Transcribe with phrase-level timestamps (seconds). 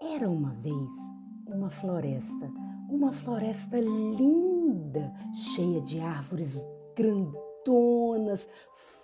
[0.00, 0.92] Era uma vez
[1.48, 2.48] uma floresta,
[2.88, 8.48] uma floresta linda, cheia de árvores grandonas,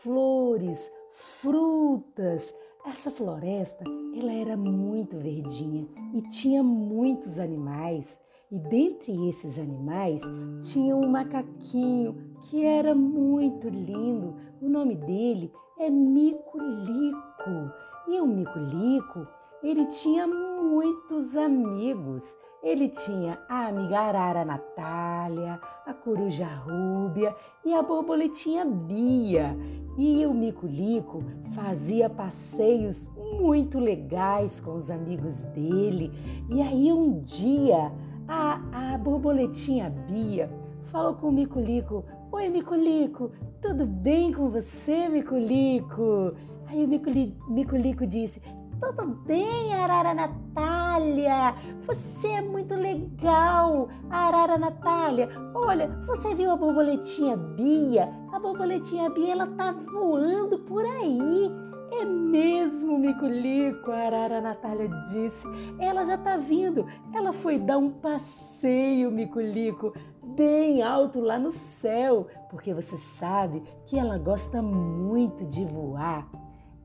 [0.00, 2.54] flores, frutas.
[2.84, 3.84] Essa floresta,
[4.14, 8.20] ela era muito verdinha e tinha muitos animais.
[8.50, 10.20] E dentre esses animais
[10.60, 14.36] tinha um macaquinho que era muito lindo.
[14.60, 17.72] O nome dele é Mico-Lico.
[18.08, 19.26] E o Mico-Lico,
[19.62, 20.26] ele tinha
[20.72, 22.38] muitos amigos.
[22.62, 29.54] Ele tinha a amiga Arara Natália, a coruja Rúbia e a borboletinha Bia.
[29.98, 31.22] E o Mico-Lico
[31.54, 36.10] fazia passeios muito legais com os amigos dele.
[36.50, 37.92] E aí um dia
[38.26, 40.50] a, a borboletinha Bia
[40.84, 46.32] falou com o Mico-Lico: Oi, Mico-Lico, tudo bem com você, Mico-Lico?
[46.66, 48.40] Aí o Mico-Lico disse:
[48.82, 51.54] Tudo bem, Arara Natália.
[51.86, 55.28] Você é muito legal, Arara Natália.
[55.54, 58.12] Olha, você viu a borboletinha Bia?
[58.32, 61.48] A borboletinha Bia, ela tá voando por aí.
[61.92, 65.46] É mesmo, Miculico, a Arara Natália disse.
[65.78, 66.84] Ela já tá vindo.
[67.14, 69.92] Ela foi dar um passeio, Miculico,
[70.24, 76.26] bem alto lá no céu, porque você sabe que ela gosta muito de voar.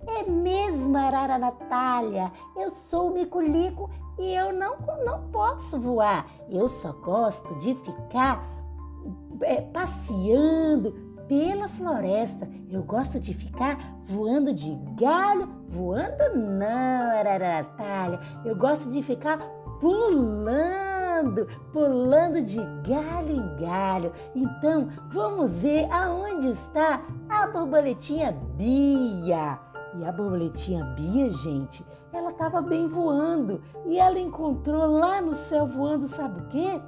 [0.08, 2.32] É mesmo, Arara Natália.
[2.56, 6.26] Eu sou o Miculico e eu não, não posso voar.
[6.50, 8.44] Eu só gosto de ficar
[9.42, 12.50] é, passeando, pela floresta.
[12.70, 15.50] Eu gosto de ficar voando de galho.
[15.68, 18.20] Voando não, Arara Natália.
[18.46, 19.38] Eu gosto de ficar
[19.80, 24.14] pulando, pulando de galho em galho.
[24.34, 29.60] Então, vamos ver aonde está a borboletinha Bia.
[29.96, 35.68] E a borboletinha Bia, gente, ela estava bem voando e ela encontrou lá no céu
[35.68, 36.82] voando, sabe o quê?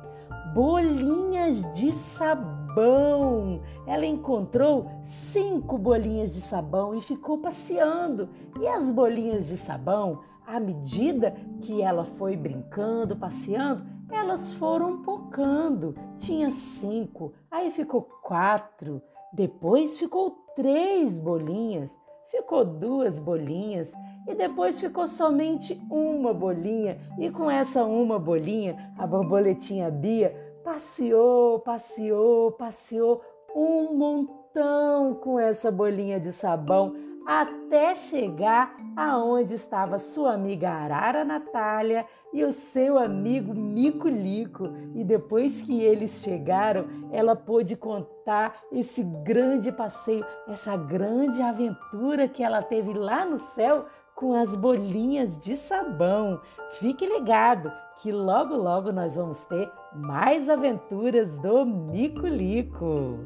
[0.53, 3.61] Bolinhas de sabão.
[3.85, 8.29] Ela encontrou cinco bolinhas de sabão e ficou passeando.
[8.59, 15.95] E as bolinhas de sabão, à medida que ela foi brincando, passeando, elas foram pocando.
[16.17, 21.99] Tinha cinco, aí ficou quatro, depois ficou três bolinhas,
[22.29, 23.93] ficou duas bolinhas
[24.27, 26.97] e depois ficou somente uma bolinha.
[27.17, 33.21] E com essa uma bolinha, a borboletinha Bia passeou, passeou, passeou
[33.55, 42.03] um montão com essa bolinha de sabão até chegar aonde estava sua amiga Arara Natália
[42.33, 44.71] e o seu amigo Mico Lico.
[44.95, 52.43] E depois que eles chegaram, ela pôde contar esse grande passeio, essa grande aventura que
[52.43, 53.85] ela teve lá no céu
[54.15, 56.41] com as bolinhas de sabão.
[56.79, 63.19] Fique ligado que logo logo nós vamos ter mais aventuras do Mico Lico.